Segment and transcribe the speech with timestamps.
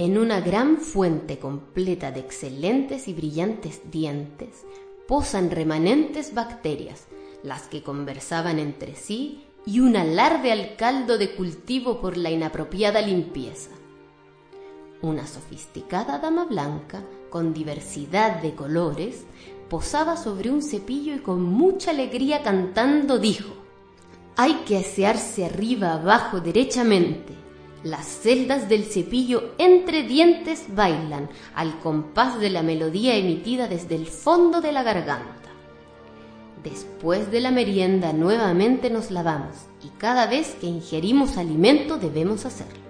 [0.00, 4.64] En una gran fuente completa de excelentes y brillantes dientes
[5.08, 7.08] posan remanentes bacterias,
[7.42, 13.02] las que conversaban entre sí y un alarde al caldo de cultivo por la inapropiada
[13.02, 13.70] limpieza.
[15.02, 19.24] Una sofisticada dama blanca, con diversidad de colores,
[19.68, 23.52] posaba sobre un cepillo y con mucha alegría cantando dijo,
[24.36, 27.47] hay que asearse arriba, abajo, derechamente.
[27.88, 34.06] Las celdas del cepillo entre dientes bailan al compás de la melodía emitida desde el
[34.06, 35.48] fondo de la garganta.
[36.62, 42.82] Después de la merienda nuevamente nos lavamos y cada vez que ingerimos alimento debemos hacerlo.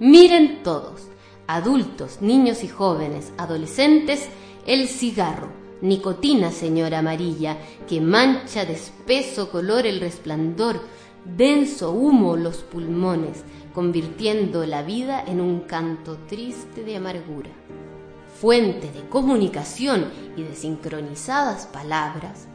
[0.00, 1.02] Miren todos,
[1.46, 4.28] adultos, niños y jóvenes, adolescentes,
[4.66, 7.56] el cigarro, nicotina, señora amarilla,
[7.88, 10.80] que mancha de espeso color el resplandor,
[11.36, 17.50] denso humo los pulmones, convirtiendo la vida en un canto triste de amargura.
[18.40, 20.06] Fuente de comunicación
[20.36, 22.48] y de sincronizadas palabras,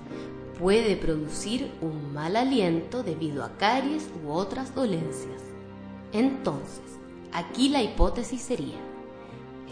[0.59, 5.41] puede producir un mal aliento debido a caries u otras dolencias.
[6.13, 6.99] Entonces,
[7.31, 8.77] aquí la hipótesis sería,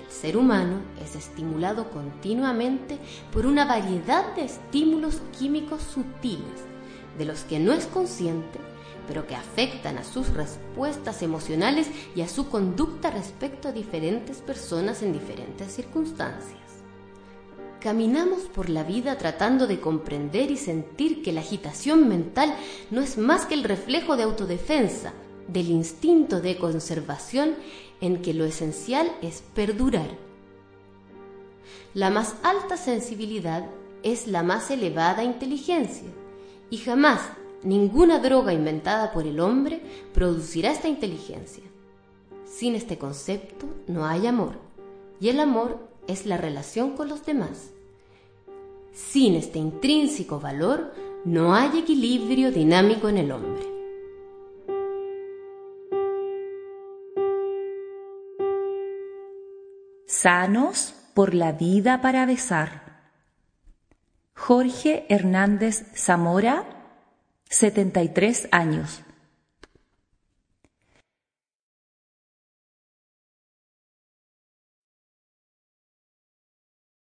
[0.03, 2.99] el ser humano es estimulado continuamente
[3.31, 6.65] por una variedad de estímulos químicos sutiles,
[7.17, 8.59] de los que no es consciente,
[9.07, 15.01] pero que afectan a sus respuestas emocionales y a su conducta respecto a diferentes personas
[15.01, 16.59] en diferentes circunstancias.
[17.79, 22.53] Caminamos por la vida tratando de comprender y sentir que la agitación mental
[22.91, 25.13] no es más que el reflejo de autodefensa,
[25.47, 27.55] del instinto de conservación
[27.99, 30.09] en que lo esencial es perdurar.
[31.93, 33.65] La más alta sensibilidad
[34.03, 36.07] es la más elevada inteligencia
[36.69, 37.21] y jamás
[37.63, 39.81] ninguna droga inventada por el hombre
[40.13, 41.63] producirá esta inteligencia.
[42.45, 44.59] Sin este concepto no hay amor
[45.19, 47.71] y el amor es la relación con los demás.
[48.91, 50.93] Sin este intrínseco valor,
[51.23, 53.71] no hay equilibrio dinámico en el hombre.
[60.07, 62.91] Sanos por la vida para besar.
[64.35, 66.80] Jorge Hernández Zamora,
[67.51, 69.01] 73 años.